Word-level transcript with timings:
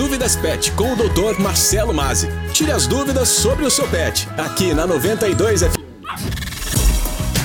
Dúvidas 0.00 0.34
Pet 0.34 0.72
com 0.72 0.94
o 0.94 0.96
Dr. 0.96 1.38
Marcelo 1.38 1.92
Mazzi. 1.92 2.26
Tire 2.54 2.72
as 2.72 2.86
dúvidas 2.86 3.28
sobre 3.28 3.66
o 3.66 3.70
seu 3.70 3.86
pet, 3.86 4.26
aqui 4.38 4.72
na 4.72 4.86
92 4.86 5.60
FM. 5.60 5.76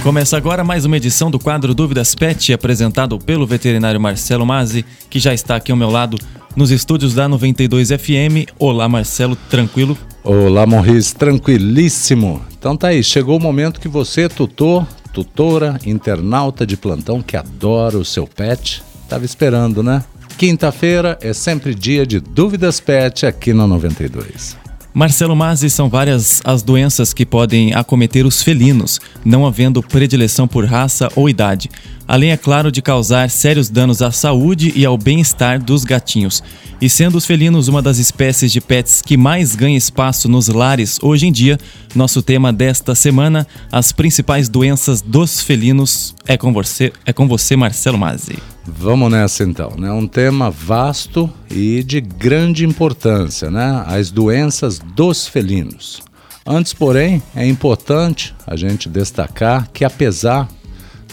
Começa 0.01 0.37
agora 0.37 0.63
mais 0.63 0.85
uma 0.85 0.95
edição 0.95 1.29
do 1.29 1.37
quadro 1.37 1.75
Dúvidas 1.75 2.15
Pet, 2.15 2.53
apresentado 2.53 3.19
pelo 3.19 3.45
veterinário 3.45 3.99
Marcelo 3.99 4.45
Mazzi, 4.45 4.85
que 5.09 5.19
já 5.19 5.33
está 5.33 5.57
aqui 5.57 5.69
ao 5.69 5.77
meu 5.77 5.89
lado 5.89 6.17
nos 6.55 6.71
estúdios 6.71 7.13
da 7.13 7.27
92 7.27 7.89
FM. 7.89 8.49
Olá, 8.57 8.87
Marcelo, 8.87 9.35
tranquilo? 9.49 9.97
Olá, 10.23 10.65
Morris, 10.65 11.11
tranquilíssimo. 11.11 12.41
Então 12.57 12.77
tá 12.77 12.87
aí, 12.87 13.03
chegou 13.03 13.35
o 13.35 13.41
momento 13.41 13.81
que 13.81 13.89
você, 13.89 14.29
tutor, 14.29 14.87
tutora, 15.11 15.77
internauta 15.85 16.65
de 16.65 16.77
plantão 16.77 17.21
que 17.21 17.35
adora 17.35 17.97
o 17.97 18.05
seu 18.05 18.25
pet, 18.25 18.81
estava 19.03 19.25
esperando, 19.25 19.83
né? 19.83 20.05
Quinta-feira 20.37 21.17
é 21.21 21.31
sempre 21.31 21.73
dia 21.73 22.05
de 22.05 22.19
Dúvidas 22.19 22.81
Pet 22.81 23.25
aqui 23.25 23.53
na 23.53 23.65
92. 23.65 24.57
Marcelo 24.93 25.33
Mazzi, 25.33 25.69
são 25.69 25.89
várias 25.89 26.41
as 26.43 26.61
doenças 26.61 27.13
que 27.13 27.25
podem 27.25 27.73
acometer 27.73 28.25
os 28.25 28.43
felinos, 28.43 28.99
não 29.23 29.45
havendo 29.45 29.81
predileção 29.81 30.45
por 30.45 30.65
raça 30.65 31.09
ou 31.15 31.29
idade, 31.29 31.69
além, 32.07 32.31
é 32.31 32.37
claro, 32.37 32.71
de 32.71 32.81
causar 32.81 33.29
sérios 33.29 33.69
danos 33.69 34.01
à 34.01 34.11
saúde 34.11 34.71
e 34.75 34.85
ao 34.85 34.97
bem-estar 34.97 35.61
dos 35.61 35.83
gatinhos. 35.83 36.43
E 36.81 36.89
sendo 36.89 37.17
os 37.17 37.25
felinos 37.25 37.67
uma 37.67 37.81
das 37.81 37.97
espécies 37.97 38.51
de 38.51 38.59
pets 38.59 39.01
que 39.01 39.15
mais 39.15 39.55
ganha 39.55 39.77
espaço 39.77 40.27
nos 40.27 40.47
lares 40.47 40.99
hoje 41.01 41.25
em 41.27 41.31
dia, 41.31 41.57
nosso 41.95 42.21
tema 42.21 42.51
desta 42.51 42.93
semana, 42.93 43.47
as 43.71 43.91
principais 43.91 44.49
doenças 44.49 45.01
dos 45.01 45.41
felinos, 45.41 46.13
é 46.27 46.37
com 46.37 46.51
você, 46.51 46.91
é 47.05 47.13
com 47.13 47.27
você 47.27 47.55
Marcelo 47.55 47.97
Mazzi. 47.97 48.37
Vamos 48.67 49.11
nessa 49.11 49.43
então, 49.43 49.75
né? 49.77 49.91
Um 49.91 50.07
tema 50.07 50.49
vasto 50.49 51.31
e 51.49 51.83
de 51.83 52.01
grande 52.01 52.65
importância, 52.65 53.49
né? 53.49 53.83
As 53.85 54.09
doenças 54.09 54.79
dos 54.79 55.27
felinos. 55.27 56.01
Antes, 56.45 56.73
porém, 56.73 57.21
é 57.35 57.47
importante 57.47 58.35
a 58.45 58.55
gente 58.55 58.89
destacar 58.89 59.69
que 59.71 59.85
apesar 59.85 60.47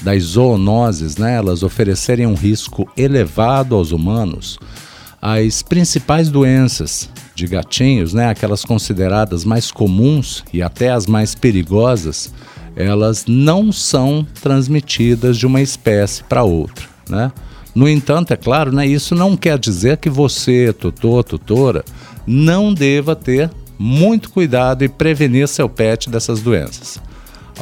das 0.03 0.23
zoonoses, 0.23 1.17
né, 1.17 1.37
elas 1.37 1.63
oferecerem 1.63 2.27
um 2.27 2.35
risco 2.35 2.91
elevado 2.97 3.75
aos 3.75 3.93
humanos, 3.93 4.59
as 5.21 5.63
principais 5.63 6.29
doenças 6.29 7.09
de 7.35 7.47
gatinhos, 7.47 8.13
né, 8.13 8.29
aquelas 8.29 8.65
consideradas 8.65 9.45
mais 9.45 9.71
comuns 9.71 10.45
e 10.53 10.61
até 10.63 10.91
as 10.91 11.07
mais 11.07 11.35
perigosas, 11.35 12.33
elas 12.75 13.25
não 13.29 13.71
são 13.71 14.27
transmitidas 14.43 15.39
de 15.39 15.47
uma 15.47 15.61
espécie 15.61 16.25
para 16.25 16.43
outra. 16.43 16.87
Né? 17.09 17.31
No 17.75 17.89
entanto, 17.89 18.33
é 18.33 18.37
claro, 18.37 18.73
né, 18.73 18.87
isso 18.87 19.15
não 19.15 19.37
quer 19.37 19.59
dizer 19.59 19.99
que 19.99 20.11
você, 20.11 20.73
tutor, 20.73 21.23
tutora, 21.23 21.85
não 22.27 22.75
deva 22.75 23.15
ter 23.15 23.51
muito 23.79 24.31
cuidado 24.31 24.85
e 24.85 24.89
prevenir 24.89 25.49
seu 25.49 25.69
pet 25.69 26.11
dessas 26.11 26.41
doenças. 26.41 27.01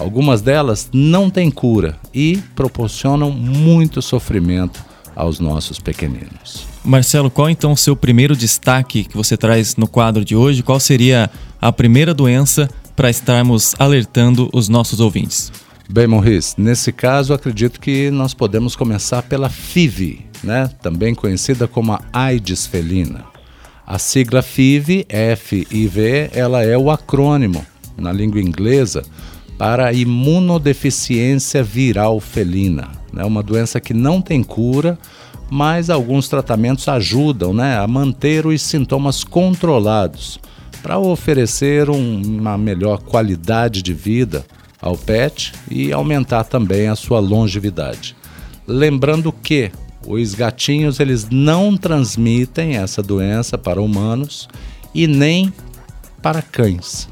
Algumas 0.01 0.41
delas 0.41 0.89
não 0.95 1.29
têm 1.29 1.51
cura 1.51 1.95
e 2.15 2.39
proporcionam 2.56 3.31
muito 3.31 4.01
sofrimento 4.01 4.83
aos 5.15 5.39
nossos 5.39 5.79
pequeninos. 5.79 6.67
Marcelo, 6.83 7.31
qual 7.31 7.51
então 7.51 7.73
o 7.73 7.77
seu 7.77 7.95
primeiro 7.95 8.34
destaque 8.34 9.05
que 9.05 9.15
você 9.15 9.37
traz 9.37 9.77
no 9.77 9.87
quadro 9.87 10.25
de 10.25 10.34
hoje? 10.34 10.62
Qual 10.62 10.81
seria 10.81 11.31
a 11.61 11.71
primeira 11.71 12.15
doença 12.15 12.67
para 12.97 13.11
estarmos 13.11 13.75
alertando 13.78 14.48
os 14.55 14.71
nossos 14.71 15.01
ouvintes? 15.01 15.53
Bem, 15.87 16.06
Morris, 16.06 16.55
nesse 16.56 16.93
caso 16.93 17.34
acredito 17.34 17.78
que 17.78 18.11
nós 18.11 18.33
podemos 18.33 18.75
começar 18.75 19.21
pela 19.25 19.51
FIV, 19.51 20.25
né? 20.43 20.71
também 20.81 21.15
conhecida 21.15 21.69
como 21.69 21.93
a 21.93 22.01
AIDS 22.11 22.65
felina. 22.65 23.25
A 23.87 23.98
sigla 23.98 24.41
FIV, 24.41 25.05
F-I-V, 25.11 26.31
ela 26.33 26.62
é 26.62 26.78
o 26.78 26.91
acrônimo 26.91 27.67
na 27.98 28.11
língua 28.11 28.41
inglesa 28.41 29.03
para 29.61 29.92
imunodeficiência 29.92 31.62
viral 31.62 32.19
felina. 32.19 32.88
É 33.12 33.16
né? 33.16 33.25
uma 33.26 33.43
doença 33.43 33.78
que 33.78 33.93
não 33.93 34.22
tem 34.22 34.43
cura, 34.43 34.98
mas 35.50 35.91
alguns 35.91 36.31
tratamentos 36.31 36.88
ajudam 36.88 37.53
né, 37.53 37.76
a 37.76 37.87
manter 37.87 38.47
os 38.47 38.62
sintomas 38.62 39.22
controlados 39.22 40.41
para 40.82 40.99
oferecer 40.99 41.91
um, 41.91 42.22
uma 42.22 42.56
melhor 42.56 43.03
qualidade 43.03 43.82
de 43.82 43.93
vida 43.93 44.47
ao 44.81 44.97
pet 44.97 45.53
e 45.70 45.93
aumentar 45.93 46.44
também 46.44 46.88
a 46.88 46.97
sua 46.97 47.20
longevidade. 47.20 48.16
Lembrando 48.66 49.31
que 49.31 49.70
os 50.06 50.34
gatinhos 50.34 51.00
eles 51.00 51.28
não 51.31 51.76
transmitem 51.76 52.78
essa 52.78 53.03
doença 53.03 53.59
para 53.59 53.82
humanos 53.82 54.49
e 54.94 55.06
nem 55.06 55.53
para 56.22 56.41
cães. 56.41 57.10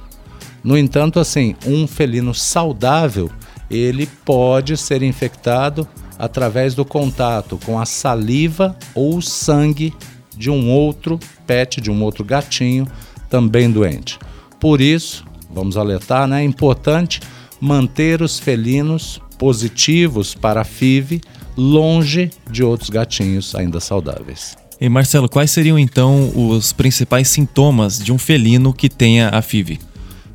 No 0.63 0.77
entanto, 0.77 1.21
assim, 1.21 1.55
um 1.67 1.87
felino 1.87 2.35
saudável, 2.35 3.31
ele 3.71 4.07
pode 4.25 4.77
ser 4.77 5.03
infectado 5.03 5.87
através 6.19 6.75
do 6.75 6.85
contato 6.85 7.59
com 7.65 7.79
a 7.79 7.87
saliva 7.87 8.77
ou 8.95 9.23
sangue 9.23 9.95
de 10.37 10.51
um 10.51 10.71
outro 10.71 11.19
pet, 11.47 11.81
de 11.81 11.91
um 11.91 12.03
outro 12.03 12.25
gatinho 12.25 12.87
também 13.31 13.71
doente. 13.71 14.19
Por 14.59 14.81
isso, 14.81 15.25
vamos 15.51 15.77
alertar, 15.77 16.27
né, 16.27 16.43
é 16.43 16.45
importante 16.45 17.21
manter 17.61 18.23
os 18.23 18.39
felinos 18.39 19.21
positivos 19.39 20.35
para 20.35 20.63
a 20.63 20.65
FIV 20.65 21.21
longe 21.57 22.31
de 22.51 22.63
outros 22.63 22.91
gatinhos 22.91 23.55
ainda 23.55 23.81
saudáveis. 23.81 24.57
E 24.81 24.89
Marcelo, 24.89 25.29
quais 25.29 25.51
seriam 25.51 25.77
então 25.77 26.31
os 26.35 26.73
principais 26.73 27.29
sintomas 27.29 27.99
de 27.99 28.13
um 28.13 28.19
felino 28.19 28.73
que 28.73 28.89
tenha 28.89 29.29
a 29.31 29.43
FIV? 29.43 29.81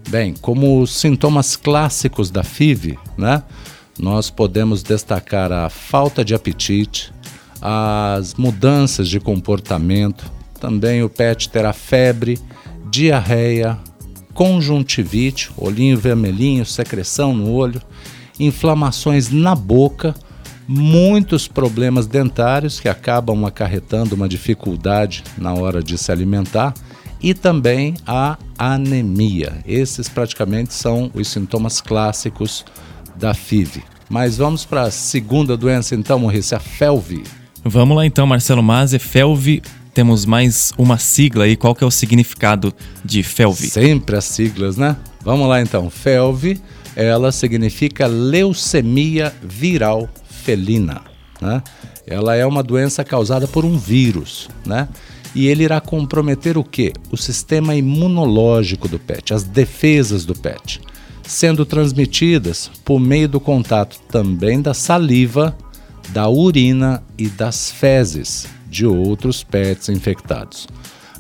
Bem, 0.10 0.34
como 0.42 0.86
sintomas 0.86 1.56
clássicos 1.56 2.30
da 2.30 2.44
FIV, 2.44 3.00
né? 3.18 3.44
Nós 3.98 4.30
podemos 4.30 4.84
destacar 4.84 5.52
a 5.52 5.70
falta 5.70 6.26
de 6.26 6.34
apetite, 6.34 7.12
as 7.62 8.34
mudanças 8.34 9.08
de 9.08 9.20
comportamento, 9.20 10.30
também 10.60 11.04
o 11.04 11.10
pet 11.10 11.50
terá 11.50 11.74
febre, 11.74 12.40
diarreia, 12.90 13.78
conjuntivite, 14.34 15.52
olhinho 15.58 15.98
vermelhinho, 15.98 16.66
secreção 16.66 17.34
no 17.34 17.52
olho, 17.52 17.82
inflamações 18.40 19.30
na 19.30 19.56
boca, 19.56 20.16
muitos 20.68 21.48
problemas 21.48 22.08
dentários 22.08 22.80
que 22.80 22.90
acabam 22.90 23.46
acarretando 23.46 24.16
uma 24.16 24.28
dificuldade 24.28 25.24
na 25.38 25.54
hora 25.54 25.84
de 25.84 25.98
se 25.98 26.12
alimentar 26.12 26.74
e 27.22 27.34
também 27.34 27.96
a 28.06 28.38
anemia. 28.72 29.58
Esses 29.66 30.08
praticamente 30.08 30.74
são 30.74 31.12
os 31.14 31.28
sintomas 31.28 31.82
clássicos 31.82 32.66
da 33.16 33.34
FIV. 33.34 33.84
Mas 34.10 34.38
vamos 34.38 34.66
para 34.66 34.84
a 34.84 34.92
segunda 34.92 35.58
doença 35.58 35.96
então, 35.96 36.20
Maurício, 36.20 36.56
a 36.56 36.60
FeLV. 36.60 37.24
Vamos 37.64 37.96
lá 37.96 38.06
então, 38.06 38.28
Marcelo 38.28 38.62
Mazzi, 38.62 39.00
FeLV 39.00 39.62
temos 39.94 40.26
mais 40.26 40.74
uma 40.78 40.98
sigla 40.98 41.46
aí. 41.46 41.56
Qual 41.56 41.76
que 41.76 41.84
é 41.84 41.88
o 41.88 41.92
significado 41.92 42.74
de 43.06 43.22
FeLV? 43.22 43.68
Sempre 43.68 44.18
as 44.18 44.26
siglas, 44.26 44.76
né? 44.76 44.98
Vamos 45.22 45.48
lá 45.48 45.62
então. 45.62 45.90
FeLV, 45.90 46.60
ela 46.96 47.32
significa 47.32 48.08
leucemia 48.08 49.32
viral 49.42 50.10
felina, 50.28 51.02
né? 51.40 51.62
Ela 52.06 52.36
é 52.36 52.46
uma 52.46 52.64
doença 52.64 53.04
causada 53.04 53.48
por 53.48 53.64
um 53.64 53.78
vírus, 53.78 54.50
né? 54.66 54.90
E 55.36 55.48
ele 55.48 55.64
irá 55.64 55.82
comprometer 55.82 56.58
o 56.58 56.64
quê? 56.64 56.94
O 57.12 57.18
sistema 57.18 57.76
imunológico 57.76 58.88
do 58.88 59.00
pet, 59.00 59.34
as 59.34 59.44
defesas 59.44 60.26
do 60.26 60.36
pet, 60.36 60.80
sendo 61.26 61.66
transmitidas 61.66 62.70
por 62.86 63.00
meio 63.00 63.28
do 63.28 63.40
contato 63.40 64.00
também 64.10 64.62
da 64.62 64.74
saliva, 64.74 65.58
da 66.10 66.30
urina 66.30 67.04
e 67.18 67.28
das 67.28 67.72
fezes, 67.72 68.48
de 68.70 68.86
outros 68.86 69.44
pets 69.44 69.90
infectados. 69.90 70.68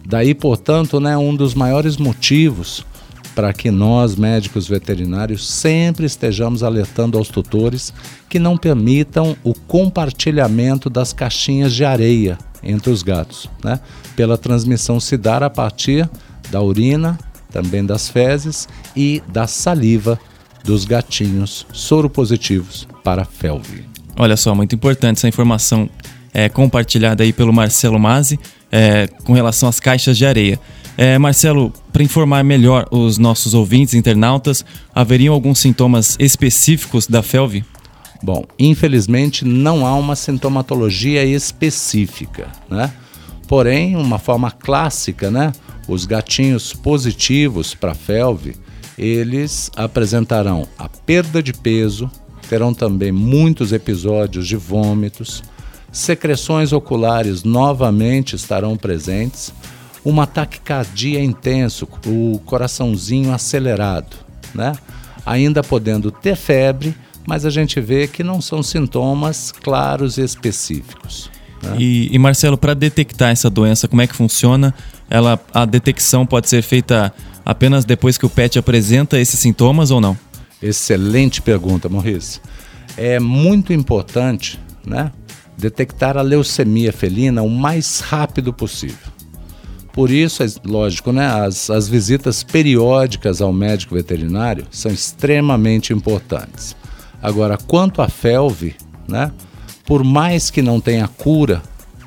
Daí, 0.06 0.36
portanto, 0.36 1.00
né, 1.00 1.18
um 1.18 1.36
dos 1.36 1.56
maiores 1.56 1.98
motivos 1.98 2.86
para 3.34 3.52
que 3.52 3.72
nós, 3.72 4.16
médicos 4.16 4.68
veterinários, 4.68 5.50
sempre 5.50 6.06
estejamos 6.06 6.62
alertando 6.62 7.18
aos 7.18 7.30
tutores 7.30 7.92
que 8.30 8.38
não 8.38 8.58
permitam 8.58 9.36
o 9.44 9.56
compartilhamento 9.56 10.88
das 10.88 11.14
caixinhas 11.14 11.74
de 11.74 11.84
areia 11.84 12.38
entre 12.64 12.90
os 12.90 13.04
gatos, 13.04 13.50
né? 13.64 13.80
pela 14.16 14.38
transmissão 14.38 15.00
se 15.00 15.18
dar 15.18 15.44
a 15.44 15.50
partir 15.50 16.10
da 16.52 16.62
urina, 16.62 17.18
também 17.52 17.86
das 17.86 18.10
fezes 18.10 18.68
e 18.96 19.22
da 19.28 19.48
saliva 19.48 20.20
dos 20.64 20.86
gatinhos 20.86 21.66
soropositivos 21.72 22.88
para 23.04 23.26
felve. 23.26 23.86
Olha 24.16 24.38
só, 24.38 24.54
muito 24.56 24.76
importante 24.76 25.18
essa 25.18 25.28
informação 25.28 25.90
é, 26.34 26.50
compartilhada 26.50 27.24
aí 27.24 27.34
pelo 27.34 27.54
Marcelo 27.54 28.00
Mazzi 28.00 28.40
é, 28.72 29.08
com 29.24 29.34
relação 29.34 29.70
às 29.70 29.80
caixas 29.80 30.18
de 30.18 30.26
areia. 30.26 30.60
É, 30.98 31.18
Marcelo, 31.18 31.74
para 31.92 32.04
informar 32.04 32.44
melhor 32.44 32.88
os 32.92 33.18
nossos 33.18 33.54
ouvintes 33.54 33.94
internautas, 33.94 34.64
haveriam 34.94 35.34
alguns 35.34 35.60
sintomas 35.60 36.16
específicos 36.20 37.08
da 37.08 37.24
FeLV? 37.24 37.64
Bom, 38.24 38.46
infelizmente 38.58 39.44
não 39.44 39.86
há 39.86 39.94
uma 39.96 40.16
sintomatologia 40.16 41.26
específica, 41.26 42.48
né? 42.70 42.90
Porém, 43.50 43.98
uma 43.98 44.18
forma 44.18 44.50
clássica, 44.50 45.30
né? 45.30 45.52
Os 45.90 46.06
gatinhos 46.06 46.72
positivos 46.72 47.76
para 47.76 47.94
FeLV, 47.94 48.56
eles 48.98 49.70
apresentarão 49.76 50.66
a 50.80 50.88
perda 50.88 51.44
de 51.44 51.52
peso, 51.52 52.10
terão 52.48 52.74
também 52.74 53.12
muitos 53.12 53.74
episódios 53.74 54.48
de 54.48 54.56
vômitos, 54.56 55.44
secreções 55.92 56.72
oculares 56.72 57.44
novamente 57.44 58.38
estarão 58.38 58.78
presentes, 58.78 59.54
uma 60.06 60.26
taquicardia 60.26 61.22
intenso, 61.22 61.86
o 62.08 62.40
coraçãozinho 62.46 63.34
acelerado, 63.34 64.16
né? 64.56 64.72
Ainda 65.26 65.62
podendo 65.62 66.10
ter 66.10 66.38
febre, 66.38 66.96
mas 67.28 67.46
a 67.46 67.50
gente 67.50 67.80
vê 67.80 68.08
que 68.08 68.24
não 68.24 68.42
são 68.42 68.62
sintomas 68.62 69.52
claros 69.52 70.18
e 70.18 70.22
específicos. 70.22 71.30
Né? 71.62 71.78
E, 71.80 72.10
e, 72.14 72.20
Marcelo, 72.20 72.58
para 72.58 72.74
detectar 72.74 73.32
essa 73.32 73.50
doença, 73.50 73.88
como 73.88 74.02
é 74.02 74.08
que 74.08 74.16
funciona? 74.16 74.74
Ela, 75.10 75.40
a 75.54 75.66
detecção 75.66 76.26
pode 76.26 76.50
ser 76.50 76.62
feita 76.62 77.14
apenas 77.46 77.86
depois 77.86 78.18
que 78.18 78.26
o 78.26 78.30
pet 78.30 78.60
apresenta 78.60 79.20
esses 79.20 79.40
sintomas 79.40 79.92
ou 79.92 80.02
não? 80.02 80.18
Excelente 80.62 81.42
pergunta, 81.42 81.90
Maurício. 81.90 82.42
É 82.96 83.20
muito 83.20 83.74
importante, 83.74 84.60
né, 84.86 85.12
detectar 85.58 86.18
a 86.18 86.22
leucemia 86.22 86.92
felina 86.92 87.42
o 87.42 87.50
mais 87.50 88.00
rápido 88.00 88.54
possível. 88.54 89.14
Por 89.92 90.10
isso, 90.10 90.42
é 90.42 90.48
lógico, 90.66 91.12
né, 91.12 91.28
as, 91.28 91.70
as 91.70 91.88
visitas 91.88 92.44
periódicas 92.44 93.42
ao 93.42 93.54
médico 93.54 93.94
veterinário 93.94 94.66
são 94.72 94.92
extremamente 94.92 95.94
importantes. 95.94 96.76
Agora, 97.24 97.58
quanto 97.58 98.02
à 98.02 98.10
FeLV, 98.10 98.76
né, 99.08 99.32
por 99.86 100.04
mais 100.04 100.52
que 100.52 100.62
não 100.62 100.82
tenha 100.82 101.08
cura, 101.08 101.64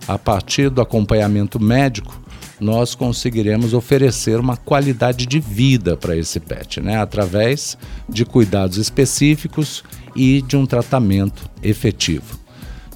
a 0.06 0.18
partir 0.18 0.70
do 0.70 0.80
acompanhamento 0.80 1.58
médico, 1.58 2.20
nós 2.60 2.94
conseguiremos 2.94 3.74
oferecer 3.74 4.38
uma 4.38 4.56
qualidade 4.56 5.26
de 5.26 5.40
vida 5.40 5.96
para 5.96 6.16
esse 6.16 6.38
pet, 6.40 6.80
né? 6.80 6.96
através 6.96 7.76
de 8.08 8.24
cuidados 8.24 8.78
específicos 8.78 9.82
e 10.14 10.40
de 10.42 10.56
um 10.56 10.64
tratamento 10.64 11.48
efetivo. 11.62 12.38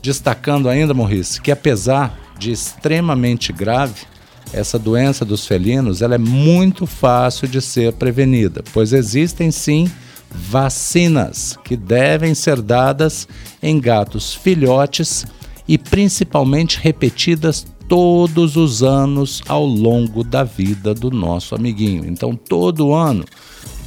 Destacando 0.00 0.68
ainda, 0.68 0.94
Maurice, 0.94 1.40
que 1.40 1.50
apesar 1.50 2.18
de 2.38 2.52
extremamente 2.52 3.52
grave, 3.52 4.06
essa 4.52 4.78
doença 4.78 5.24
dos 5.24 5.46
felinos 5.46 6.00
ela 6.00 6.14
é 6.14 6.18
muito 6.18 6.86
fácil 6.86 7.46
de 7.46 7.60
ser 7.60 7.92
prevenida, 7.92 8.64
pois 8.72 8.92
existem 8.92 9.50
sim 9.50 9.90
vacinas 10.32 11.58
que 11.64 11.76
devem 11.76 12.34
ser 12.34 12.60
dadas 12.62 13.26
em 13.62 13.80
gatos 13.80 14.34
filhotes 14.34 15.26
e 15.66 15.76
principalmente 15.76 16.78
repetidas 16.80 17.66
todos 17.88 18.56
os 18.56 18.82
anos 18.82 19.42
ao 19.48 19.64
longo 19.66 20.22
da 20.22 20.44
vida 20.44 20.94
do 20.94 21.10
nosso 21.10 21.54
amiguinho. 21.54 22.06
Então, 22.06 22.36
todo 22.36 22.94
ano 22.94 23.24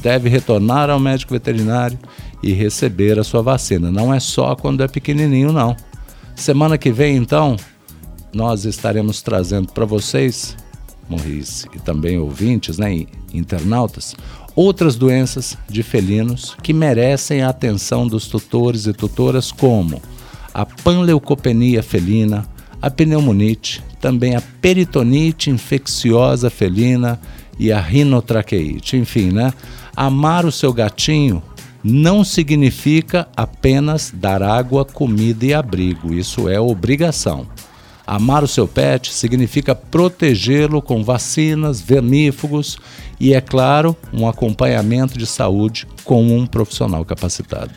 deve 0.01 0.27
retornar 0.27 0.89
ao 0.89 0.99
médico 0.99 1.33
veterinário 1.33 1.97
e 2.41 2.51
receber 2.51 3.17
a 3.17 3.23
sua 3.23 3.41
vacina. 3.41 3.89
Não 3.89 4.13
é 4.13 4.19
só 4.19 4.55
quando 4.55 4.83
é 4.83 4.87
pequenininho, 4.87 5.53
não. 5.53 5.75
Semana 6.35 6.77
que 6.77 6.91
vem, 6.91 7.15
então, 7.15 7.55
nós 8.33 8.65
estaremos 8.65 9.21
trazendo 9.21 9.71
para 9.71 9.85
vocês, 9.85 10.57
Maurice, 11.09 11.67
e 11.73 11.79
também 11.79 12.17
ouvintes, 12.17 12.77
né, 12.77 13.05
internautas, 13.33 14.15
outras 14.55 14.95
doenças 14.95 15.57
de 15.67 15.83
felinos 15.83 16.55
que 16.61 16.73
merecem 16.73 17.41
a 17.41 17.49
atenção 17.49 18.07
dos 18.07 18.27
tutores 18.27 18.85
e 18.85 18.93
tutoras, 18.93 19.51
como 19.51 20.01
a 20.53 20.65
panleucopenia 20.65 21.81
felina, 21.81 22.47
a 22.81 22.89
pneumonite, 22.89 23.81
também 23.99 24.35
a 24.35 24.41
peritonite 24.61 25.49
infecciosa 25.49 26.49
felina 26.49 27.19
e 27.57 27.71
a 27.71 27.79
rinotraqueite. 27.79 28.97
Enfim, 28.97 29.31
né? 29.31 29.53
Amar 29.95 30.45
o 30.45 30.51
seu 30.51 30.73
gatinho 30.73 31.41
não 31.83 32.23
significa 32.23 33.27
apenas 33.35 34.11
dar 34.13 34.41
água, 34.41 34.85
comida 34.85 35.45
e 35.45 35.53
abrigo. 35.53 36.13
Isso 36.13 36.47
é 36.47 36.59
obrigação. 36.59 37.47
Amar 38.05 38.43
o 38.43 38.47
seu 38.47 38.67
pet 38.67 39.13
significa 39.13 39.73
protegê-lo 39.73 40.81
com 40.81 41.03
vacinas, 41.03 41.79
vermífugos 41.79 42.77
e, 43.19 43.33
é 43.33 43.39
claro, 43.39 43.95
um 44.11 44.27
acompanhamento 44.27 45.17
de 45.17 45.25
saúde 45.25 45.87
com 46.03 46.21
um 46.21 46.45
profissional 46.45 47.05
capacitado. 47.05 47.71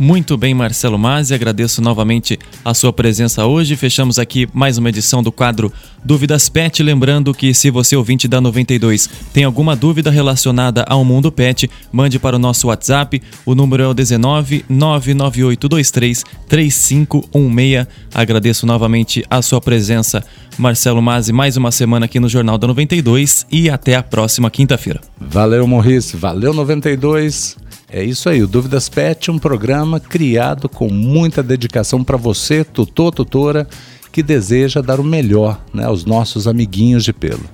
Muito 0.00 0.36
bem, 0.36 0.54
Marcelo 0.54 0.96
Mazzi, 0.96 1.34
agradeço 1.34 1.82
novamente 1.82 2.38
a 2.64 2.72
sua 2.72 2.92
presença 2.92 3.44
hoje. 3.46 3.74
Fechamos 3.74 4.16
aqui 4.16 4.48
mais 4.54 4.78
uma 4.78 4.88
edição 4.90 5.24
do 5.24 5.32
quadro 5.32 5.72
Dúvidas 6.04 6.48
Pet. 6.48 6.84
Lembrando 6.84 7.34
que 7.34 7.52
se 7.52 7.68
você 7.68 7.96
ouvinte 7.96 8.28
da 8.28 8.40
92 8.40 9.10
tem 9.32 9.42
alguma 9.42 9.74
dúvida 9.74 10.08
relacionada 10.08 10.84
ao 10.84 11.04
mundo 11.04 11.32
pet, 11.32 11.68
mande 11.90 12.16
para 12.16 12.36
o 12.36 12.38
nosso 12.38 12.68
WhatsApp. 12.68 13.20
O 13.44 13.56
número 13.56 13.82
é 13.82 13.88
o 13.88 13.92
19 13.92 14.64
99823 14.68 16.24
3516. 16.48 17.86
Agradeço 18.14 18.66
novamente 18.66 19.24
a 19.28 19.42
sua 19.42 19.60
presença, 19.60 20.22
Marcelo 20.56 21.02
Mazzi, 21.02 21.32
mais 21.32 21.56
uma 21.56 21.72
semana 21.72 22.06
aqui 22.06 22.20
no 22.20 22.28
Jornal 22.28 22.56
da 22.56 22.68
92 22.68 23.46
e 23.50 23.68
até 23.68 23.96
a 23.96 24.02
próxima 24.04 24.48
quinta-feira. 24.48 25.00
Valeu, 25.20 25.66
Morris. 25.66 26.12
Valeu, 26.12 26.54
92. 26.54 27.56
É 27.90 28.04
isso 28.04 28.28
aí, 28.28 28.42
o 28.42 28.46
Dúvidas 28.46 28.88
Pet, 28.88 29.30
um 29.30 29.38
programa 29.38 29.98
criado 29.98 30.68
com 30.68 30.90
muita 30.90 31.42
dedicação 31.42 32.04
para 32.04 32.18
você, 32.18 32.62
tutor, 32.62 33.14
tutora, 33.14 33.66
que 34.12 34.22
deseja 34.22 34.82
dar 34.82 35.00
o 35.00 35.04
melhor 35.04 35.58
né, 35.72 35.84
aos 35.84 36.04
nossos 36.04 36.46
amiguinhos 36.46 37.02
de 37.02 37.14
pelo. 37.14 37.44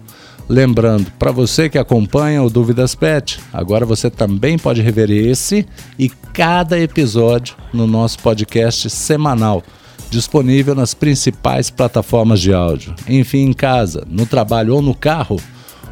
Lembrando, 0.49 1.11
para 1.19 1.31
você 1.31 1.69
que 1.69 1.79
acompanha 1.79 2.43
o 2.43 2.51
Dúvidas 2.51 2.97
Pet, 2.97 3.39
agora 3.53 3.87
você 3.87 4.11
também 4.11 4.59
pode 4.59 4.83
rever 4.83 5.11
esse 5.11 5.67
e 5.99 6.09
cada 6.33 6.79
episódio 6.81 7.55
no 7.73 7.87
nosso 7.87 8.19
podcast 8.19 8.91
semanal, 8.91 9.63
disponível 10.11 10.75
nas 10.75 10.95
principais 10.95 11.71
plataformas 11.71 12.41
de 12.41 12.53
áudio. 12.53 12.95
Enfim, 13.09 13.47
em 13.47 13.53
casa, 13.53 14.05
no 14.11 14.27
trabalho 14.27 14.75
ou 14.75 14.83
no 14.83 14.95
carro, 14.95 15.41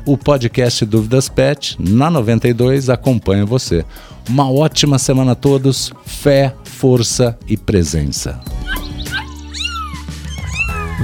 o 0.05 0.17
podcast 0.17 0.85
Dúvidas 0.85 1.29
Pet 1.29 1.77
na 1.79 2.11
92 2.11 2.89
acompanha 2.91 3.45
você. 3.45 3.85
Uma 4.29 4.51
ótima 4.51 4.99
semana 4.99 5.33
a 5.33 5.35
todos, 5.35 5.93
fé, 6.05 6.55
força 6.65 7.39
e 7.47 7.57
presença. 7.57 8.41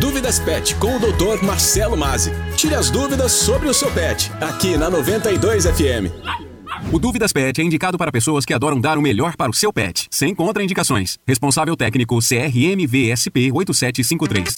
Dúvidas 0.00 0.38
Pet 0.38 0.74
com 0.76 0.96
o 0.96 0.98
Dr. 0.98 1.44
Marcelo 1.44 1.96
Mazzi. 1.96 2.32
Tire 2.56 2.74
as 2.74 2.90
dúvidas 2.90 3.32
sobre 3.32 3.68
o 3.68 3.74
seu 3.74 3.90
pet, 3.90 4.30
aqui 4.40 4.76
na 4.76 4.88
92 4.88 5.64
FM. 5.64 6.12
O 6.92 6.98
Dúvidas 6.98 7.32
Pet 7.32 7.60
é 7.60 7.64
indicado 7.64 7.98
para 7.98 8.12
pessoas 8.12 8.44
que 8.44 8.54
adoram 8.54 8.80
dar 8.80 8.96
o 8.96 9.02
melhor 9.02 9.36
para 9.36 9.50
o 9.50 9.54
seu 9.54 9.72
pet, 9.72 10.06
sem 10.10 10.34
contraindicações. 10.34 11.18
Responsável 11.26 11.76
técnico 11.76 12.18
CRM 12.18 12.86
VSP 12.86 13.50
8753. 13.52 14.46